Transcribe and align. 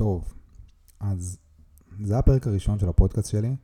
טוב, 0.00 0.34
אז 1.00 1.38
זה 2.00 2.18
הפרק 2.18 2.46
הראשון 2.46 2.78
של 2.78 2.88
הפודקאסט 2.88 3.30
שלי, 3.30 3.56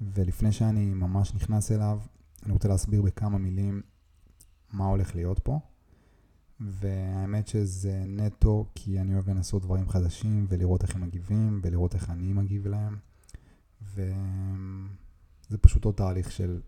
ולפני 0.00 0.52
שאני 0.52 0.94
ממש 0.94 1.34
נכנס 1.34 1.72
אליו, 1.72 2.00
אני 2.42 2.52
רוצה 2.52 2.68
להסביר 2.68 3.02
בכמה 3.02 3.38
מילים 3.38 3.82
מה 4.72 4.84
הולך 4.84 5.14
להיות 5.14 5.38
פה. 5.38 5.60
והאמת 6.60 7.48
שזה 7.48 8.04
נטו 8.06 8.66
כי 8.74 9.00
אני 9.00 9.14
אוהב 9.14 9.30
לנסות 9.30 9.62
דברים 9.62 9.88
חדשים 9.88 10.46
ולראות 10.48 10.82
איך 10.82 10.94
הם 10.94 11.00
מגיבים 11.00 11.60
ולראות 11.62 11.94
איך 11.94 12.10
אני 12.10 12.32
מגיב 12.32 12.66
להם. 12.66 12.98
וזה 13.82 15.58
פשוט 15.60 15.84
עוד 15.84 15.94
תהליך 15.94 16.32
של 16.32 16.60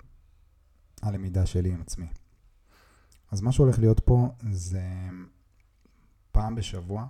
הלמידה 1.03 1.47
שלי 1.47 1.73
עם 1.73 1.81
עצמי. 1.81 2.09
אז 3.31 3.41
מה 3.41 3.53
שהולך 3.53 3.79
להיות 3.79 4.01
פה 4.01 4.29
זה 4.51 4.83
פעם 6.33 6.55
בשבוע 6.55 7.07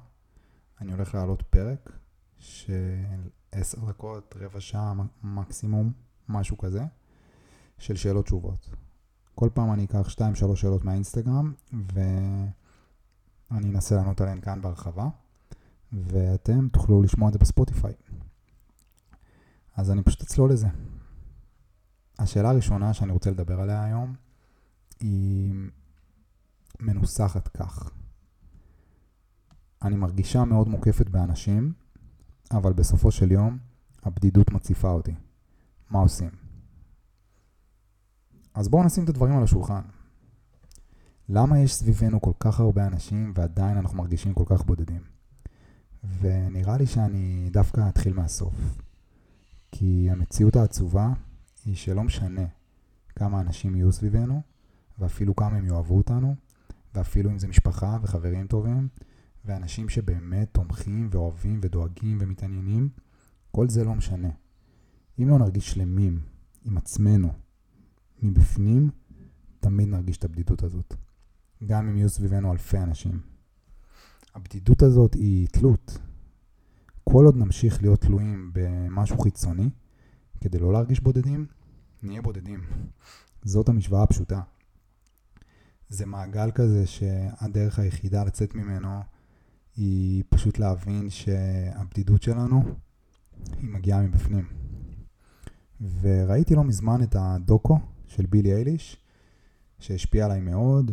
אני 0.82 0.92
הולך 0.92 1.14
להעלות 1.14 1.42
פרק 1.42 1.92
של 2.38 3.28
עשר 3.52 3.84
דקות, 3.84 4.34
רבע 4.40 4.60
שעה 4.60 4.92
מקסימום, 5.22 5.92
משהו 6.28 6.58
כזה, 6.58 6.84
של 7.78 7.96
שאלות 7.96 8.24
תשובות. 8.24 8.70
כל 9.34 9.48
פעם 9.54 9.72
אני 9.72 9.84
אקח 9.84 10.08
שתיים, 10.08 10.34
שלוש 10.34 10.60
שאלות 10.60 10.84
מהאינסטגרם, 10.84 11.52
ואני 11.72 12.50
אנסה 13.50 13.96
לענות 13.96 14.20
עליהן 14.20 14.40
כאן 14.40 14.62
בהרחבה, 14.62 15.08
ואתם 15.92 16.68
תוכלו 16.68 17.02
לשמוע 17.02 17.28
את 17.28 17.32
זה 17.32 17.38
בספוטיפיי. 17.38 17.94
אז 19.76 19.90
אני 19.90 20.02
פשוט 20.02 20.22
אצלול 20.22 20.52
לזה. 20.52 20.68
השאלה 22.18 22.50
הראשונה 22.50 22.94
שאני 22.94 23.12
רוצה 23.12 23.30
לדבר 23.30 23.60
עליה 23.60 23.84
היום 23.84 24.14
היא 25.00 25.54
מנוסחת 26.80 27.48
כך. 27.48 27.90
אני 29.84 29.96
מרגישה 29.96 30.44
מאוד 30.44 30.68
מוקפת 30.68 31.08
באנשים, 31.08 31.72
אבל 32.50 32.72
בסופו 32.72 33.10
של 33.10 33.32
יום 33.32 33.58
הבדידות 34.02 34.52
מציפה 34.52 34.90
אותי. 34.90 35.14
מה 35.90 35.98
עושים? 35.98 36.30
אז 38.54 38.68
בואו 38.68 38.84
נשים 38.84 39.04
את 39.04 39.08
הדברים 39.08 39.36
על 39.36 39.42
השולחן. 39.42 39.82
למה 41.28 41.58
יש 41.58 41.74
סביבנו 41.74 42.20
כל 42.20 42.32
כך 42.38 42.60
הרבה 42.60 42.86
אנשים 42.86 43.32
ועדיין 43.36 43.76
אנחנו 43.76 43.98
מרגישים 43.98 44.34
כל 44.34 44.44
כך 44.46 44.64
בודדים? 44.64 45.02
ונראה 46.20 46.76
לי 46.76 46.86
שאני 46.86 47.48
דווקא 47.52 47.88
אתחיל 47.88 48.14
מהסוף. 48.14 48.54
כי 49.72 50.08
המציאות 50.10 50.56
העצובה 50.56 51.12
היא 51.64 51.76
שלא 51.76 52.02
משנה 52.02 52.44
כמה 53.16 53.40
אנשים 53.40 53.74
יהיו 53.74 53.92
סביבנו, 53.92 54.42
ואפילו 54.98 55.36
כמה 55.36 55.56
הם 55.56 55.66
יאהבו 55.66 55.96
אותנו, 55.96 56.34
ואפילו 56.94 57.30
אם 57.30 57.38
זה 57.38 57.48
משפחה 57.48 57.98
וחברים 58.02 58.46
טובים, 58.46 58.88
ואנשים 59.44 59.88
שבאמת 59.88 60.48
תומכים 60.52 61.08
ואוהבים 61.10 61.60
ודואגים 61.62 62.18
ומתעניינים, 62.20 62.88
כל 63.50 63.68
זה 63.68 63.84
לא 63.84 63.94
משנה. 63.94 64.28
אם 65.18 65.28
לא 65.28 65.38
נרגיש 65.38 65.70
שלמים 65.70 66.20
עם 66.64 66.76
עצמנו 66.76 67.32
מבפנים, 68.22 68.90
תמיד 69.60 69.88
נרגיש 69.88 70.16
את 70.16 70.24
הבדידות 70.24 70.62
הזאת. 70.62 70.94
גם 71.66 71.88
אם 71.88 71.96
יהיו 71.96 72.08
סביבנו 72.08 72.52
אלפי 72.52 72.78
אנשים. 72.78 73.20
הבדידות 74.34 74.82
הזאת 74.82 75.14
היא 75.14 75.48
תלות. 75.48 75.98
כל 77.04 77.24
עוד 77.24 77.36
נמשיך 77.36 77.82
להיות 77.82 78.00
תלויים 78.00 78.50
במשהו 78.54 79.18
חיצוני, 79.18 79.70
כדי 80.40 80.58
לא 80.58 80.72
להרגיש 80.72 81.00
בודדים, 81.00 81.46
נהיה 82.02 82.22
בודדים. 82.22 82.60
זאת 83.44 83.68
המשוואה 83.68 84.02
הפשוטה. 84.02 84.40
זה 85.88 86.06
מעגל 86.06 86.50
כזה 86.50 86.86
שהדרך 86.86 87.78
היחידה 87.78 88.24
לצאת 88.24 88.54
ממנו 88.54 89.00
היא 89.76 90.24
פשוט 90.28 90.58
להבין 90.58 91.10
שהבדידות 91.10 92.22
שלנו 92.22 92.62
היא 93.60 93.68
מגיעה 93.68 94.02
מבפנים. 94.02 94.48
וראיתי 96.00 96.54
לא 96.54 96.64
מזמן 96.64 97.02
את 97.02 97.16
הדוקו 97.18 97.78
של 98.06 98.26
בילי 98.26 98.54
אייליש, 98.54 98.96
שהשפיע 99.78 100.24
עליי 100.24 100.40
מאוד, 100.40 100.90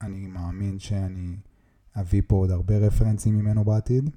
ואני 0.00 0.26
מאמין 0.26 0.78
שאני 0.78 1.36
אביא 1.96 2.22
פה 2.26 2.36
עוד 2.36 2.50
הרבה 2.50 2.78
רפרנסים 2.78 3.38
ממנו 3.38 3.64
בעתיד, 3.64 4.10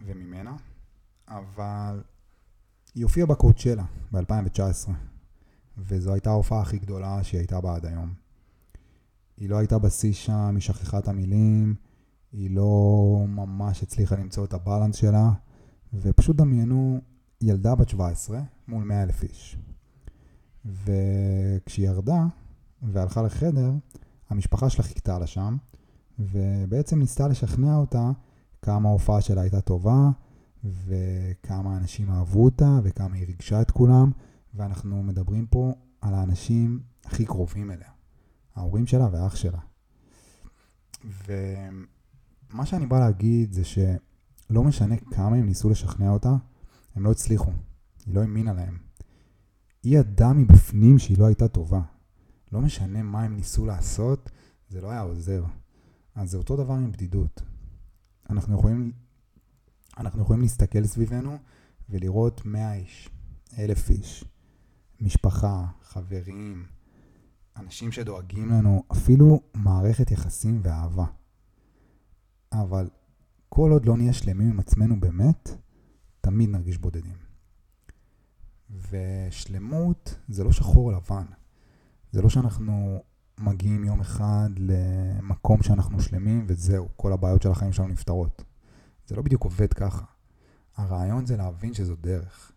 וממנה, 0.00 0.56
אבל 1.28 2.02
היא 2.94 3.04
הופיעה 3.04 3.26
בקואוצ'לה 3.26 3.84
ב-2019, 4.12 4.90
וזו 5.78 6.12
הייתה 6.12 6.30
ההופעה 6.30 6.60
הכי 6.60 6.78
גדולה 6.78 7.24
שהיא 7.24 7.38
הייתה 7.38 7.60
בה 7.60 7.76
עד 7.76 7.86
היום. 7.86 8.14
היא 9.36 9.48
לא 9.48 9.58
הייתה 9.58 9.78
בשיא 9.78 10.12
שם, 10.12 10.50
היא 10.54 10.60
שכחה 10.60 10.98
את 10.98 11.08
המילים, 11.08 11.74
היא 12.32 12.50
לא 12.50 13.24
ממש 13.28 13.82
הצליחה 13.82 14.16
למצוא 14.16 14.44
את 14.44 14.54
הבלנס 14.54 14.96
שלה, 14.96 15.30
ופשוט 15.94 16.36
דמיינו 16.36 17.00
ילדה 17.40 17.74
בת 17.74 17.88
17 17.88 18.40
מול 18.68 18.84
100 18.84 19.02
אלף 19.02 19.22
איש. 19.22 19.58
וכשהיא 20.64 21.86
ירדה 21.86 22.26
והלכה 22.82 23.22
לחדר, 23.22 23.72
המשפחה 24.30 24.70
שלה 24.70 24.84
חיכתה 24.84 25.18
לה 25.18 25.26
שם, 25.26 25.56
ובעצם 26.18 26.98
ניסתה 26.98 27.28
לשכנע 27.28 27.76
אותה 27.76 28.10
כמה 28.62 28.88
ההופעה 28.88 29.20
שלה 29.20 29.40
הייתה 29.40 29.60
טובה, 29.60 30.10
וכמה 30.64 31.76
אנשים 31.76 32.10
אהבו 32.10 32.44
אותה, 32.44 32.78
וכמה 32.82 33.16
היא 33.16 33.26
ריגשה 33.26 33.62
את 33.62 33.70
כולם, 33.70 34.10
ואנחנו 34.54 35.02
מדברים 35.02 35.46
פה 35.46 35.72
על 36.00 36.14
האנשים 36.14 36.80
הכי 37.04 37.24
קרובים 37.24 37.70
אליה. 37.70 37.90
ההורים 38.56 38.86
שלה 38.86 39.08
ואח 39.12 39.36
שלה. 39.36 39.58
ומה 42.50 42.66
שאני 42.66 42.86
בא 42.86 42.98
להגיד 42.98 43.52
זה 43.52 43.64
שלא 43.64 44.64
משנה 44.64 44.96
כמה 44.96 45.36
הם 45.36 45.46
ניסו 45.46 45.70
לשכנע 45.70 46.10
אותה, 46.10 46.36
הם 46.94 47.04
לא 47.04 47.10
הצליחו. 47.10 47.50
היא 48.06 48.14
לא 48.14 48.20
האמינה 48.20 48.52
להם. 48.52 48.78
היא 49.82 49.98
ידעה 49.98 50.32
מבפנים 50.32 50.98
שהיא 50.98 51.18
לא 51.18 51.26
הייתה 51.26 51.48
טובה. 51.48 51.80
לא 52.52 52.60
משנה 52.60 53.02
מה 53.02 53.22
הם 53.22 53.36
ניסו 53.36 53.66
לעשות, 53.66 54.30
זה 54.68 54.80
לא 54.80 54.90
היה 54.90 55.00
עוזר. 55.00 55.44
אז 56.14 56.30
זה 56.30 56.36
אותו 56.36 56.56
דבר 56.56 56.74
עם 56.74 56.92
בדידות. 56.92 57.42
אנחנו 58.30 58.58
יכולים, 58.58 58.92
אנחנו 59.98 60.22
יכולים 60.22 60.42
להסתכל 60.42 60.86
סביבנו 60.86 61.38
ולראות 61.88 62.42
מאה 62.44 62.74
איש, 62.74 63.10
אלף 63.58 63.90
איש, 63.90 64.24
משפחה, 65.00 65.66
חברים, 65.82 66.66
אנשים 67.56 67.92
שדואגים 67.92 68.48
לנו, 68.48 68.82
אפילו 68.92 69.40
מערכת 69.54 70.10
יחסים 70.10 70.60
ואהבה. 70.62 71.04
אבל 72.52 72.88
כל 73.48 73.70
עוד 73.70 73.86
לא 73.86 73.96
נהיה 73.96 74.12
שלמים 74.12 74.50
עם 74.50 74.60
עצמנו 74.60 75.00
באמת, 75.00 75.50
תמיד 76.20 76.50
נרגיש 76.50 76.78
בודדים. 76.78 77.16
ושלמות 78.90 80.16
זה 80.28 80.44
לא 80.44 80.52
שחור 80.52 80.92
או 80.92 80.96
לבן. 80.96 81.24
זה 82.12 82.22
לא 82.22 82.28
שאנחנו 82.28 83.02
מגיעים 83.38 83.84
יום 83.84 84.00
אחד 84.00 84.50
למקום 84.56 85.62
שאנחנו 85.62 86.00
שלמים 86.00 86.44
וזהו, 86.48 86.88
כל 86.96 87.12
הבעיות 87.12 87.42
של 87.42 87.50
החיים 87.50 87.72
שלנו 87.72 87.88
נפתרות. 87.88 88.44
זה 89.06 89.16
לא 89.16 89.22
בדיוק 89.22 89.44
עובד 89.44 89.72
ככה. 89.72 90.04
הרעיון 90.76 91.26
זה 91.26 91.36
להבין 91.36 91.74
שזו 91.74 91.96
דרך, 91.96 92.52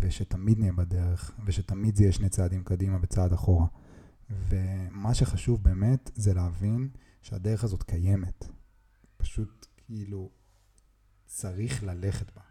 ושתמיד 0.00 0.58
נהיה 0.58 0.72
בדרך, 0.72 1.34
ושתמיד 1.44 1.96
זה 1.96 2.02
יהיה 2.02 2.12
שני 2.12 2.28
צעדים 2.28 2.64
קדימה 2.64 2.98
וצעד 3.02 3.32
אחורה. 3.32 3.66
ומה 4.30 5.14
שחשוב 5.14 5.62
באמת 5.62 6.10
זה 6.14 6.34
להבין 6.34 6.88
שהדרך 7.22 7.64
הזאת 7.64 7.82
קיימת. 7.82 8.48
פשוט 9.24 9.66
כאילו 9.76 10.30
צריך 11.26 11.84
ללכת 11.84 12.30
בה. 12.36 12.42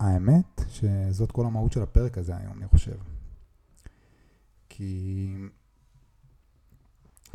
והאמת 0.00 0.60
שזאת 0.68 1.32
כל 1.32 1.46
המהות 1.46 1.72
של 1.72 1.82
הפרק 1.82 2.18
הזה 2.18 2.36
היום, 2.36 2.58
אני 2.58 2.68
חושב. 2.68 2.96
כי 4.68 5.34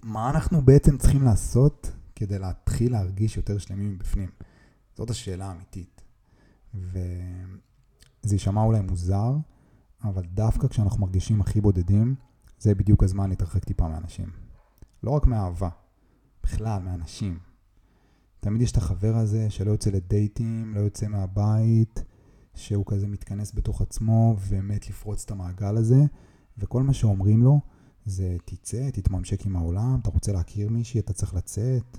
מה 0.03 0.29
אנחנו 0.29 0.61
בעצם 0.61 0.97
צריכים 0.97 1.23
לעשות 1.23 1.91
כדי 2.15 2.39
להתחיל 2.39 2.91
להרגיש 2.91 3.37
יותר 3.37 3.57
שלמים 3.57 3.93
מבפנים? 3.93 4.29
זאת 4.95 5.09
השאלה 5.09 5.45
האמיתית. 5.45 6.01
וזה 6.73 8.35
יישמע 8.35 8.61
אולי 8.61 8.81
מוזר, 8.81 9.31
אבל 10.03 10.23
דווקא 10.25 10.67
כשאנחנו 10.67 11.01
מרגישים 11.01 11.41
הכי 11.41 11.61
בודדים, 11.61 12.15
זה 12.59 12.75
בדיוק 12.75 13.03
הזמן 13.03 13.29
להתרחק 13.29 13.63
טיפה 13.63 13.87
מאנשים. 13.87 14.31
לא 15.03 15.11
רק 15.11 15.25
מאהבה, 15.25 15.69
בכלל, 16.43 16.81
מאנשים. 16.81 17.39
תמיד 18.39 18.61
יש 18.61 18.71
את 18.71 18.77
החבר 18.77 19.15
הזה 19.15 19.49
שלא 19.49 19.71
יוצא 19.71 19.89
לדייטים, 19.89 20.75
לא 20.75 20.79
יוצא 20.79 21.07
מהבית, 21.07 22.03
שהוא 22.55 22.85
כזה 22.87 23.07
מתכנס 23.07 23.55
בתוך 23.55 23.81
עצמו 23.81 24.35
ומת 24.39 24.89
לפרוץ 24.89 25.23
את 25.25 25.31
המעגל 25.31 25.77
הזה, 25.77 26.03
וכל 26.57 26.83
מה 26.83 26.93
שאומרים 26.93 27.43
לו 27.43 27.59
זה 28.05 28.37
תצא, 28.45 28.89
תתממשק 28.89 29.45
עם 29.45 29.55
העולם, 29.55 29.99
אתה 30.01 30.09
רוצה 30.09 30.31
להכיר 30.31 30.69
מישהי, 30.69 30.99
אתה 30.99 31.13
צריך 31.13 31.33
לצאת, 31.33 31.97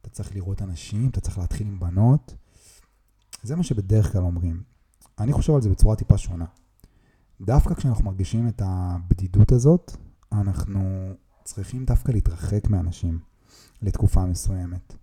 אתה 0.00 0.10
צריך 0.10 0.34
לראות 0.34 0.62
אנשים, 0.62 1.08
אתה 1.08 1.20
צריך 1.20 1.38
להתחיל 1.38 1.66
עם 1.66 1.80
בנות. 1.80 2.34
זה 3.42 3.56
מה 3.56 3.62
שבדרך 3.62 4.12
כלל 4.12 4.22
אומרים. 4.22 4.62
אני 5.18 5.32
חושב 5.32 5.54
על 5.54 5.62
זה 5.62 5.70
בצורה 5.70 5.96
טיפה 5.96 6.18
שונה. 6.18 6.46
דווקא 7.40 7.74
כשאנחנו 7.74 8.04
מרגישים 8.04 8.48
את 8.48 8.62
הבדידות 8.64 9.52
הזאת, 9.52 9.96
אנחנו 10.32 11.10
צריכים 11.44 11.84
דווקא 11.84 12.12
להתרחק 12.12 12.68
מאנשים 12.70 13.18
לתקופה 13.82 14.26
מסוימת. 14.26 14.94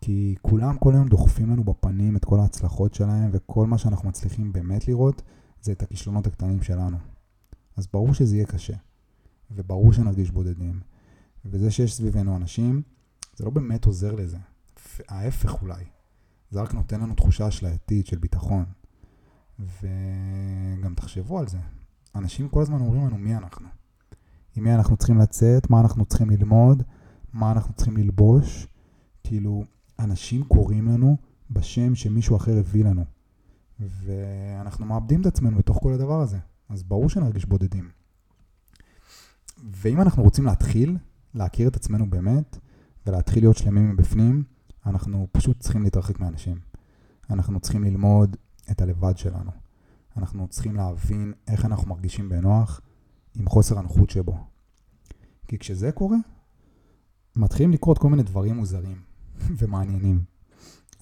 כי 0.00 0.34
כולם 0.42 0.78
כל 0.78 0.94
היום 0.94 1.08
דוחפים 1.08 1.50
לנו 1.50 1.64
בפנים 1.64 2.16
את 2.16 2.24
כל 2.24 2.40
ההצלחות 2.40 2.94
שלהם, 2.94 3.30
וכל 3.32 3.66
מה 3.66 3.78
שאנחנו 3.78 4.08
מצליחים 4.08 4.52
באמת 4.52 4.88
לראות 4.88 5.22
זה 5.62 5.72
את 5.72 5.82
הכישלונות 5.82 6.26
הקטנים 6.26 6.62
שלנו. 6.62 6.96
אז 7.76 7.86
ברור 7.92 8.14
שזה 8.14 8.36
יהיה 8.36 8.46
קשה, 8.46 8.74
וברור 9.50 9.92
שנרגיש 9.92 10.30
בודדים. 10.30 10.80
וזה 11.44 11.70
שיש 11.70 11.94
סביבנו 11.94 12.36
אנשים, 12.36 12.82
זה 13.36 13.44
לא 13.44 13.50
באמת 13.50 13.84
עוזר 13.84 14.14
לזה. 14.14 14.38
ההפך 15.08 15.62
אולי. 15.62 15.84
זה 16.50 16.60
רק 16.60 16.74
נותן 16.74 17.00
לנו 17.00 17.14
תחושה 17.14 17.48
אשלייתית 17.48 18.06
של 18.06 18.18
ביטחון. 18.18 18.64
וגם 19.58 20.94
תחשבו 20.96 21.38
על 21.38 21.48
זה. 21.48 21.58
אנשים 22.14 22.48
כל 22.48 22.62
הזמן 22.62 22.80
אומרים 22.80 23.06
לנו 23.06 23.18
מי 23.18 23.36
אנחנו. 23.36 23.68
עם 24.56 24.64
מי 24.64 24.74
אנחנו 24.74 24.96
צריכים 24.96 25.18
לצאת, 25.18 25.70
מה 25.70 25.80
אנחנו 25.80 26.04
צריכים 26.04 26.30
ללמוד, 26.30 26.82
מה 27.34 27.52
אנחנו 27.52 27.74
צריכים 27.74 27.96
ללבוש. 27.96 28.66
כאילו, 29.24 29.64
אנשים 29.98 30.44
קוראים 30.44 30.88
לנו 30.88 31.16
בשם 31.50 31.94
שמישהו 31.94 32.36
אחר 32.36 32.58
הביא 32.58 32.84
לנו. 32.84 33.04
ואנחנו 33.80 34.86
מאבדים 34.86 35.20
את 35.20 35.26
עצמנו 35.26 35.58
בתוך 35.58 35.78
כל 35.82 35.92
הדבר 35.92 36.20
הזה. 36.20 36.38
אז 36.68 36.82
ברור 36.82 37.08
שנרגיש 37.08 37.44
בודדים. 37.44 37.90
ואם 39.70 40.00
אנחנו 40.00 40.22
רוצים 40.22 40.44
להתחיל 40.44 40.98
להכיר 41.34 41.68
את 41.68 41.76
עצמנו 41.76 42.10
באמת, 42.10 42.58
ולהתחיל 43.06 43.42
להיות 43.42 43.56
שלמים 43.56 43.90
מבפנים, 43.90 44.44
אנחנו 44.86 45.28
פשוט 45.32 45.60
צריכים 45.60 45.82
להתרחק 45.82 46.20
מאנשים. 46.20 46.58
אנחנו 47.30 47.60
צריכים 47.60 47.84
ללמוד 47.84 48.36
את 48.70 48.80
הלבד 48.80 49.16
שלנו. 49.16 49.50
אנחנו 50.16 50.48
צריכים 50.48 50.76
להבין 50.76 51.32
איך 51.48 51.64
אנחנו 51.64 51.88
מרגישים 51.88 52.28
בנוח 52.28 52.80
עם 53.34 53.48
חוסר 53.48 53.78
הנוחות 53.78 54.10
שבו. 54.10 54.36
כי 55.48 55.58
כשזה 55.58 55.92
קורה, 55.92 56.16
מתחילים 57.36 57.72
לקרות 57.72 57.98
כל 57.98 58.08
מיני 58.08 58.22
דברים 58.22 58.56
מוזרים 58.56 59.02
ומעניינים. 59.58 60.24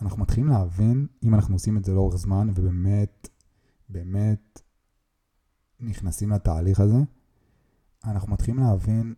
אנחנו 0.03 0.23
מתחילים 0.23 0.49
להבין, 0.49 1.07
אם 1.23 1.35
אנחנו 1.35 1.55
עושים 1.55 1.77
את 1.77 1.85
זה 1.85 1.95
לאורך 1.95 2.17
זמן, 2.17 2.49
ובאמת, 2.55 3.29
באמת 3.89 4.61
נכנסים 5.81 6.31
לתהליך 6.31 6.81
הזה, 6.81 6.97
אנחנו 8.05 8.33
מתחילים 8.33 8.61
להבין 8.61 9.15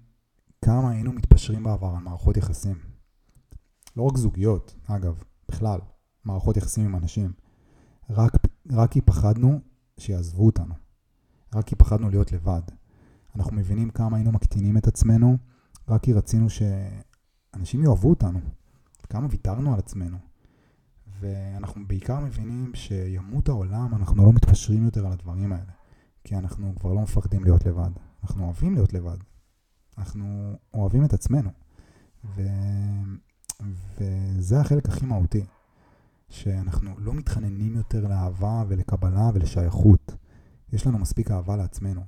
כמה 0.65 0.91
היינו 0.91 1.13
מתפשרים 1.13 1.63
בעבר 1.63 1.87
על 1.97 2.03
מערכות 2.03 2.37
יחסים. 2.37 2.79
לא 3.97 4.03
רק 4.03 4.17
זוגיות, 4.17 4.75
אגב, 4.87 5.23
בכלל, 5.49 5.81
מערכות 6.25 6.57
יחסים 6.57 6.85
עם 6.85 6.97
אנשים. 6.97 7.33
רק, 8.11 8.33
רק 8.71 8.91
כי 8.93 9.01
פחדנו 9.01 9.61
שיעזבו 9.99 10.47
אותנו. 10.47 10.75
רק 11.55 11.67
כי 11.67 11.77
פחדנו 11.77 12.11
להיות 12.11 12.33
לבד. 12.33 12.63
אנחנו 13.37 13.57
מבינים 13.57 13.91
כמה 13.91 14.17
היינו 14.17 14.33
מקטינים 14.33 14.77
את 14.77 14.87
עצמנו, 14.87 15.37
רק 15.89 16.03
כי 16.03 16.13
רצינו 16.13 16.47
שאנשים 16.51 17.83
יאהבו 17.83 18.11
אותנו. 18.11 18.41
כמה 19.11 19.27
ויתרנו 19.31 19.73
על 19.73 19.79
עצמנו. 19.79 20.19
ואנחנו 21.21 21.87
בעיקר 21.87 22.21
מבינים 22.21 22.75
שימות 22.75 23.49
העולם, 23.49 23.95
אנחנו 23.95 24.25
לא 24.27 24.33
מתפשרים 24.33 24.85
יותר 24.85 25.07
על 25.07 25.13
הדברים 25.13 25.53
האלה. 25.53 25.73
כי 26.25 26.37
אנחנו 26.37 26.75
כבר 26.81 26.93
לא 26.93 27.01
מפחדים 27.01 27.45
להיות 27.45 27.67
לבד. 27.67 27.91
אנחנו 28.23 28.45
אוהבים 28.45 28.75
להיות 28.75 28.93
לבד. 28.93 29.17
אנחנו 29.99 30.53
אוהבים 30.75 31.05
את 31.05 31.13
עצמנו. 31.13 31.51
ו... 32.25 32.43
וזה 33.99 34.61
החלק 34.61 34.89
הכי 34.89 35.07
מהותי. 35.07 35.45
שאנחנו 36.29 36.99
לא 36.99 37.15
מתחננים 37.15 37.75
יותר 37.75 38.09
לאהבה 38.09 38.65
ולקבלה 38.69 39.31
ולשייכות. 39.35 40.15
יש 40.73 40.87
לנו 40.87 40.99
מספיק 40.99 41.31
אהבה 41.31 41.57
לעצמנו. 41.57 42.03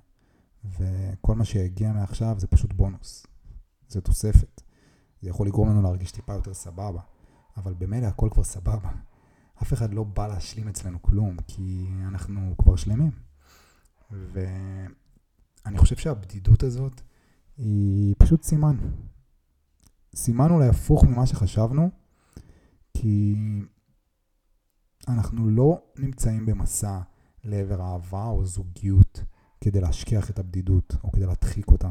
וכל 0.64 1.34
מה 1.34 1.44
שהגיע 1.44 1.92
מעכשיו 1.92 2.34
זה 2.38 2.46
פשוט 2.46 2.72
בונוס. 2.72 3.26
זה 3.88 4.00
תוספת. 4.00 4.62
זה 5.22 5.30
יכול 5.30 5.46
לגרום 5.46 5.68
לנו 5.68 5.82
להרגיש 5.82 6.12
טיפה 6.12 6.32
יותר 6.32 6.54
סבבה. 6.54 7.00
אבל 7.56 7.74
במילא 7.74 8.06
הכל 8.06 8.28
כבר 8.32 8.44
סבבה. 8.44 8.90
אף 9.62 9.72
אחד 9.72 9.94
לא 9.94 10.04
בא 10.04 10.26
להשלים 10.26 10.68
אצלנו 10.68 11.02
כלום, 11.02 11.36
כי 11.46 11.88
אנחנו 12.08 12.54
כבר 12.58 12.76
שלמים. 12.76 13.10
ואני 14.10 15.78
חושב 15.78 15.96
שהבדידות 15.96 16.62
הזאת 16.62 17.00
היא 17.56 18.14
פשוט 18.18 18.42
סימן. 18.42 18.76
סימן 20.14 20.50
אולי 20.50 20.68
הפוך 20.68 21.04
ממה 21.04 21.26
שחשבנו, 21.26 21.90
כי 22.94 23.34
אנחנו 25.08 25.48
לא 25.48 25.82
נמצאים 25.96 26.46
במסע 26.46 27.00
לעבר 27.44 27.82
אהבה 27.82 28.24
או 28.24 28.44
זוגיות 28.44 29.24
כדי 29.60 29.80
להשכיח 29.80 30.30
את 30.30 30.38
הבדידות 30.38 30.96
או 31.04 31.12
כדי 31.12 31.26
להדחיק 31.26 31.68
אותה. 31.68 31.90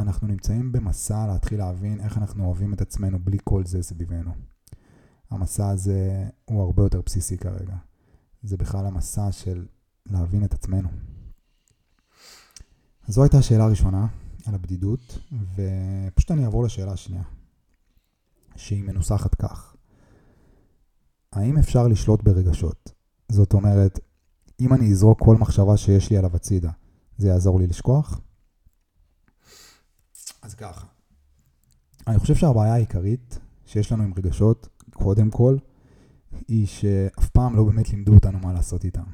אנחנו 0.00 0.28
נמצאים 0.28 0.72
במסע 0.72 1.26
להתחיל 1.26 1.58
להבין 1.58 2.00
איך 2.00 2.18
אנחנו 2.18 2.44
אוהבים 2.44 2.74
את 2.74 2.80
עצמנו 2.80 3.18
בלי 3.18 3.38
כל 3.44 3.66
זה 3.66 3.82
סביבנו. 3.82 4.32
המסע 5.30 5.68
הזה 5.68 6.28
הוא 6.44 6.62
הרבה 6.62 6.82
יותר 6.82 7.00
בסיסי 7.06 7.38
כרגע. 7.38 7.76
זה 8.42 8.56
בכלל 8.56 8.86
המסע 8.86 9.32
של 9.32 9.66
להבין 10.06 10.44
את 10.44 10.54
עצמנו. 10.54 10.88
אז 13.08 13.14
זו 13.14 13.22
הייתה 13.22 13.38
השאלה 13.38 13.64
הראשונה 13.64 14.06
על 14.46 14.54
הבדידות, 14.54 15.18
ופשוט 15.54 16.30
אני 16.30 16.44
אעבור 16.44 16.64
לשאלה 16.64 16.92
השנייה, 16.92 17.22
שהיא 18.56 18.84
מנוסחת 18.84 19.34
כך: 19.34 19.76
האם 21.32 21.58
אפשר 21.58 21.88
לשלוט 21.88 22.22
ברגשות? 22.22 22.92
זאת 23.32 23.52
אומרת, 23.52 23.98
אם 24.60 24.74
אני 24.74 24.90
אזרוק 24.92 25.20
כל 25.22 25.36
מחשבה 25.36 25.76
שיש 25.76 26.10
לי 26.10 26.16
עליו 26.16 26.36
הצידה, 26.36 26.70
זה 27.18 27.28
יעזור 27.28 27.60
לי 27.60 27.66
לשכוח? 27.66 28.20
אז 30.48 30.54
ככה, 30.54 30.86
אני 32.06 32.18
חושב 32.18 32.34
שהבעיה 32.34 32.74
העיקרית 32.74 33.38
שיש 33.66 33.92
לנו 33.92 34.02
עם 34.02 34.12
רגשות, 34.16 34.68
קודם 34.92 35.30
כל, 35.30 35.56
היא 36.48 36.66
שאף 36.66 37.28
פעם 37.28 37.56
לא 37.56 37.64
באמת 37.64 37.90
לימדו 37.90 38.14
אותנו 38.14 38.38
מה 38.38 38.52
לעשות 38.52 38.84
איתם. 38.84 39.04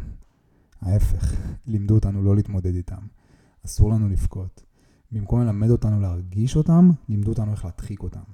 ההפך, 0.81 1.37
לימדו 1.67 1.95
אותנו 1.95 2.23
לא 2.23 2.37
להתמודד 2.37 2.75
איתם. 2.75 3.07
אסור 3.67 3.91
לנו 3.91 4.09
לבכות. 4.09 4.63
במקום 5.13 5.41
ללמד 5.41 5.71
אותנו 5.71 6.01
להרגיש 6.01 6.57
אותם, 6.57 6.91
לימדו 7.09 7.31
אותנו 7.31 7.53
איך 7.53 7.65
להדחיק 7.65 8.03
אותם. 8.03 8.25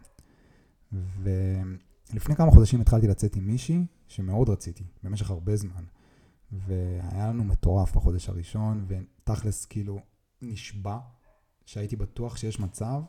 ולפני 0.92 2.36
כמה 2.36 2.50
חודשים 2.50 2.80
התחלתי 2.80 3.06
לצאת 3.06 3.36
עם 3.36 3.46
מישהי 3.46 3.86
שמאוד 4.08 4.48
רציתי, 4.48 4.84
במשך 5.02 5.30
הרבה 5.30 5.56
זמן. 5.56 5.84
והיה 6.52 7.28
לנו 7.28 7.44
מטורף 7.44 7.96
בחודש 7.96 8.28
הראשון, 8.28 8.86
ותכלס 8.88 9.64
כאילו 9.64 10.00
נשבע 10.42 10.98
שהייתי 11.66 11.96
בטוח 11.96 12.36
שיש 12.36 12.60
מצב 12.60 13.02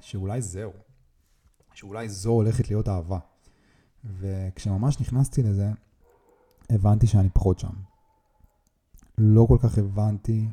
שאולי 0.00 0.42
זהו, 0.42 0.72
שאולי 1.74 2.08
זו 2.08 2.30
הולכת 2.30 2.70
להיות 2.70 2.88
אהבה. 2.88 3.18
וכשממש 4.04 5.00
נכנסתי 5.00 5.42
לזה, 5.42 5.70
הבנתי 6.70 7.06
שאני 7.06 7.30
פחות 7.30 7.58
שם. 7.58 7.72
לא 9.18 9.46
כל 9.48 9.58
כך 9.62 9.78
הבנתי 9.78 10.48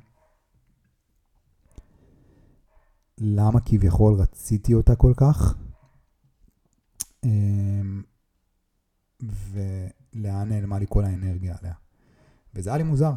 למה 3.18 3.60
כביכול 3.66 4.13
רציתי 4.13 4.74
אותה 4.74 4.96
כל 4.96 5.13
כך, 5.18 5.56
אמ, 7.24 8.04
ולאן 9.22 10.50
נעלמה 10.50 10.80
לי 10.80 10.86
כל 10.89 11.06
האנרגיה 11.06 11.56
עליה. 11.62 11.74
וזה 12.56 12.70
היה 12.70 12.78
לי 12.78 12.84
מוזר. 12.84 13.13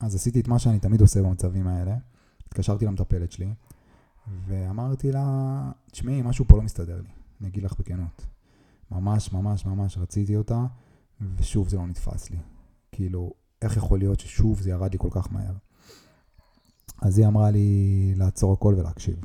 אז 0.00 0.14
עשיתי 0.14 0.40
את 0.40 0.48
מה 0.48 0.58
שאני 0.58 0.80
תמיד 0.80 1.00
עושה 1.00 1.22
במצבים 1.22 1.66
האלה, 1.66 1.96
התקשרתי 2.48 2.86
למטפלת 2.86 3.32
שלי, 3.32 3.54
ואמרתי 4.46 5.12
לה, 5.12 5.70
תשמעי, 5.90 6.22
משהו 6.22 6.44
פה 6.44 6.56
לא 6.56 6.62
מסתדר 6.62 7.00
לי, 7.00 7.08
אני 7.40 7.48
אגיד 7.48 7.62
לך 7.62 7.74
בכנות. 7.78 8.26
ממש 8.90 9.32
ממש 9.32 9.66
ממש 9.66 9.98
רציתי 9.98 10.36
אותה, 10.36 10.66
ושוב 11.36 11.68
זה 11.68 11.76
לא 11.76 11.86
נתפס 11.86 12.30
לי. 12.30 12.38
כאילו, 12.92 13.32
איך 13.62 13.76
יכול 13.76 13.98
להיות 13.98 14.20
ששוב 14.20 14.60
זה 14.60 14.70
ירד 14.70 14.92
לי 14.92 14.98
כל 14.98 15.08
כך 15.10 15.32
מהר? 15.32 15.54
אז 17.02 17.18
היא 17.18 17.26
אמרה 17.26 17.50
לי 17.50 18.12
לעצור 18.16 18.52
הכל 18.52 18.74
ולהקשיב. 18.78 19.18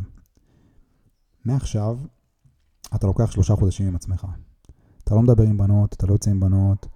מעכשיו, 1.45 1.99
אתה 2.95 3.07
לוקח 3.07 3.31
שלושה 3.31 3.55
חודשים 3.55 3.87
עם 3.87 3.95
עצמך. 3.95 4.27
אתה 5.03 5.15
לא 5.15 5.21
מדבר 5.21 5.43
עם 5.43 5.57
בנות, 5.57 5.93
אתה 5.93 6.07
לא 6.07 6.13
יוצא 6.13 6.31
עם 6.31 6.39
בנות, 6.39 6.87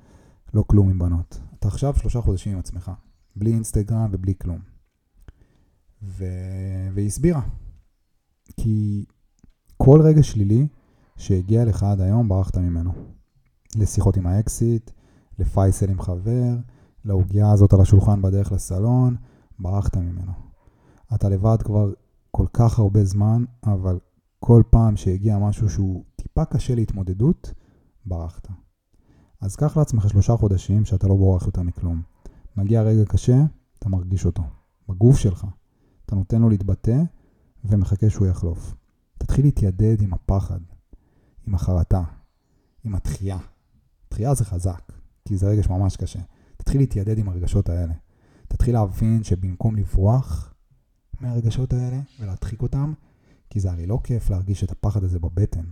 לא 0.53 0.63
כלום 0.67 0.89
עם 0.89 1.00
בנות. 1.00 1.39
אתה 1.60 1.67
עכשיו 1.67 1.96
שלושה 1.96 2.22
חודשים 2.22 2.53
עם 2.53 2.60
עצמך, 2.60 2.91
בלי 3.36 3.53
אינסטגרם 3.53 4.10
ובלי 4.12 4.34
כלום. 4.41 4.76
ו... 6.04 6.25
והיא 6.94 7.08
הסבירה. 7.08 7.42
כי 8.58 9.06
כל 9.77 10.01
רגע 10.01 10.24
שלילי 10.24 10.68
שהגיע 11.18 11.66
לך 11.66 11.84
עד 11.84 12.01
היום, 12.01 12.30
ברחת 12.30 12.58
ממנו. 12.58 12.92
לשיחות 13.75 14.18
עם 14.18 14.27
האקסיט, 14.27 14.92
לפייסל 15.39 15.89
עם 15.89 16.01
חבר, 16.01 16.56
לעוגיה 17.06 17.51
הזאת 17.51 17.74
על 17.74 17.82
השולחן 17.82 18.22
בדרך 18.22 18.51
לסלון, 18.51 19.16
ברחת 19.60 19.98
ממנו. 19.98 20.32
אתה 21.16 21.30
לבד 21.30 21.58
כבר 21.63 21.94
כל 22.32 22.46
כך 22.54 22.80
הרבה 22.80 23.06
זמן, 23.06 23.44
אבל 23.63 24.00
כל 24.39 24.63
פעם 24.70 24.98
שהגיע 24.98 25.38
משהו 25.38 25.70
שהוא 25.70 26.04
טיפה 26.16 26.46
קשה 26.46 26.75
להתמודדות, 26.75 27.54
ברחת. 28.06 28.48
אז 29.42 29.56
קח 29.56 29.77
לעצמך 29.77 30.10
שלושה 30.10 30.38
חודשים 30.38 30.86
שאתה 30.86 31.08
לא 31.08 31.16
בורח 31.16 31.46
יותר 31.46 31.62
מכלום. 31.62 32.01
מגיע 32.56 32.82
רגע 32.82 33.06
קשה, 33.06 33.38
אתה 33.80 33.89
מרגיש 33.89 34.25
אותו. 34.25 34.44
בגוף 34.89 35.18
שלך. 35.18 35.46
אתה 36.07 36.15
נותן 36.15 36.41
לו 36.41 36.49
להתבטא 36.49 37.01
ומחכה 37.65 38.09
שהוא 38.09 38.27
יחלוף. 38.27 38.75
תתחיל 39.17 39.45
להתיידד 39.45 40.01
עם 40.01 40.13
הפחד, 40.13 40.59
עם 41.47 41.55
החרטה, 41.55 42.03
עם 42.83 42.95
התחייה. 42.95 43.37
תחייה 44.09 44.33
זה 44.33 44.45
חזק, 44.45 44.91
כי 45.25 45.37
זה 45.37 45.47
רגש 45.47 45.67
ממש 45.67 45.97
קשה. 45.97 46.19
תתחיל 46.57 46.81
להתיידד 46.81 47.17
עם 47.17 47.29
הרגשות 47.29 47.69
האלה. 47.69 47.93
תתחיל 48.47 48.73
להבין 48.73 49.23
שבמקום 49.23 49.75
לברוח 49.75 50.53
מהרגשות 51.21 51.73
האלה 51.73 51.99
ולהדחיק 52.19 52.61
אותם, 52.61 52.93
כי 53.49 53.59
זה 53.59 53.71
הרי 53.71 53.85
לא 53.85 53.99
כיף 54.03 54.29
להרגיש 54.29 54.63
את 54.63 54.71
הפחד 54.71 55.03
הזה 55.03 55.19
בבטן, 55.19 55.65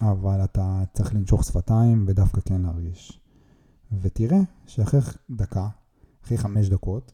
אבל 0.00 0.44
אתה 0.44 0.82
צריך 0.92 1.14
לנשוך 1.14 1.44
שפתיים 1.44 2.04
ודווקא 2.08 2.40
כן 2.40 2.62
להרגיש. 2.62 3.20
ותראה 4.00 4.40
שאחרי 4.66 5.00
דקה, 5.30 5.68
אחרי 6.24 6.38
חמש 6.38 6.68
דקות, 6.68 7.12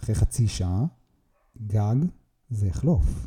אחרי 0.00 0.14
חצי 0.14 0.48
שעה, 0.48 0.84
גג 1.62 1.96
זה 2.50 2.66
יחלוף. 2.66 3.26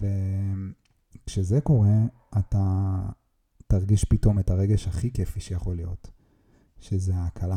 וכשזה 0.00 1.60
קורה, 1.60 1.98
אתה 2.38 2.96
תרגיש 3.66 4.04
פתאום 4.04 4.38
את 4.38 4.50
הרגש 4.50 4.88
הכי 4.88 5.12
כיפי 5.12 5.40
שיכול 5.40 5.76
להיות, 5.76 6.10
שזה 6.80 7.16
ההקלה. 7.16 7.56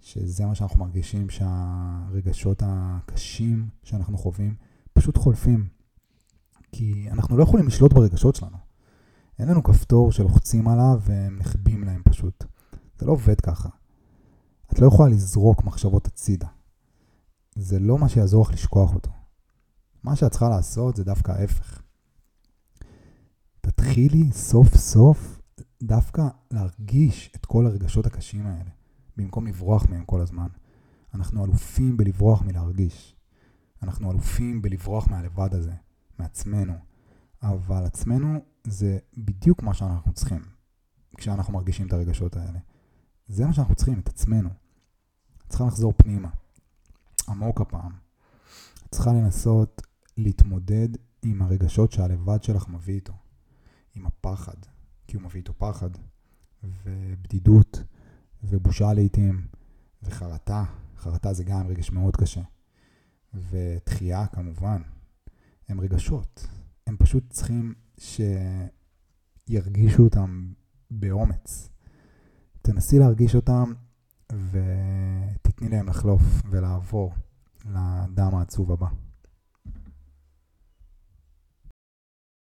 שזה 0.00 0.46
מה 0.46 0.54
שאנחנו 0.54 0.78
מרגישים 0.84 1.30
שהרגשות 1.30 2.62
הקשים 2.66 3.68
שאנחנו 3.82 4.18
חווים 4.18 4.54
פשוט 4.92 5.18
חולפים. 5.18 5.68
כי 6.72 7.10
אנחנו 7.10 7.36
לא 7.36 7.42
יכולים 7.42 7.66
לשלוט 7.66 7.92
ברגשות 7.92 8.34
שלנו. 8.34 8.56
אין 9.38 9.48
לנו 9.48 9.62
כפתור 9.62 10.12
שלוחצים 10.12 10.68
עליו 10.68 11.00
נחבים 11.30 11.84
להם 11.84 12.02
פשוט. 12.04 12.44
זה 12.98 13.06
לא 13.06 13.12
עובד 13.12 13.40
ככה. 13.40 13.68
את 14.72 14.78
לא 14.78 14.86
יכולה 14.86 15.08
לזרוק 15.08 15.64
מחשבות 15.64 16.06
הצידה. 16.06 16.48
זה 17.54 17.78
לא 17.78 17.98
מה 17.98 18.08
שיעזור 18.08 18.44
לך 18.44 18.52
לשכוח 18.52 18.94
אותו. 18.94 19.10
מה 20.02 20.16
שאת 20.16 20.30
צריכה 20.30 20.48
לעשות 20.48 20.96
זה 20.96 21.04
דווקא 21.04 21.32
ההפך. 21.32 21.82
תתחילי 23.60 24.32
סוף 24.32 24.76
סוף 24.76 25.40
דווקא 25.82 26.28
להרגיש 26.50 27.32
את 27.36 27.46
כל 27.46 27.66
הרגשות 27.66 28.06
הקשים 28.06 28.46
האלה, 28.46 28.70
במקום 29.16 29.46
לברוח 29.46 29.86
מהם 29.90 30.04
כל 30.04 30.20
הזמן. 30.20 30.48
אנחנו 31.14 31.44
אלופים 31.44 31.96
בלברוח 31.96 32.42
מלהרגיש. 32.42 33.16
אנחנו 33.82 34.10
אלופים 34.10 34.62
בלברוח 34.62 35.08
מהלבד 35.08 35.54
הזה, 35.54 35.72
מעצמנו. 36.18 36.74
אבל 37.42 37.84
עצמנו 37.84 38.38
זה 38.64 38.98
בדיוק 39.16 39.62
מה 39.62 39.74
שאנחנו 39.74 40.12
צריכים 40.12 40.42
כשאנחנו 41.16 41.52
מרגישים 41.52 41.86
את 41.86 41.92
הרגשות 41.92 42.36
האלה. 42.36 42.58
זה 43.26 43.46
מה 43.46 43.52
שאנחנו 43.52 43.74
צריכים, 43.74 43.98
את 43.98 44.08
עצמנו. 44.08 44.48
צריכה 45.48 45.64
לחזור 45.64 45.92
פנימה, 45.96 46.28
עמוק 47.32 47.60
הפעם. 47.60 47.92
צריכה 48.90 49.12
לנסות 49.12 49.82
להתמודד 50.16 50.88
עם 51.22 51.42
הרגשות 51.42 51.92
שהלבד 51.92 52.42
שלך 52.42 52.68
מביא 52.68 52.94
איתו. 52.94 53.12
עם 53.94 54.06
הפחד, 54.06 54.56
כי 55.06 55.16
הוא 55.16 55.22
מביא 55.22 55.40
איתו 55.40 55.54
פחד, 55.58 55.90
ובדידות, 56.64 57.82
ובושה 58.42 58.92
לעיתים, 58.92 59.46
וחרטה. 60.02 60.64
חרטה 60.96 61.32
זה 61.32 61.44
גם 61.44 61.66
רגש 61.66 61.90
מאוד 61.90 62.16
קשה. 62.16 62.42
ותחייה 63.50 64.26
כמובן. 64.26 64.82
הם 65.68 65.80
רגשות. 65.80 66.48
הם 66.86 66.96
פשוט 66.96 67.30
צריכים 67.30 67.74
שירגישו 69.48 70.02
אותם 70.02 70.52
באומץ. 70.90 71.68
תנסי 72.62 72.98
להרגיש 72.98 73.34
אותם 73.34 73.72
ותתני 74.32 75.68
להם 75.68 75.88
לחלוף 75.88 76.22
ולעבור 76.50 77.14
לדם 77.64 78.34
העצוב 78.34 78.72
הבא. 78.72 79.11